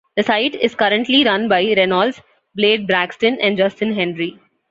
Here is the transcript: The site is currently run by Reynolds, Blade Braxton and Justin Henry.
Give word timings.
The 0.17 0.23
site 0.23 0.55
is 0.55 0.73
currently 0.73 1.23
run 1.25 1.47
by 1.47 1.61
Reynolds, 1.77 2.21
Blade 2.55 2.87
Braxton 2.87 3.39
and 3.39 3.55
Justin 3.55 3.93
Henry. 3.93 4.39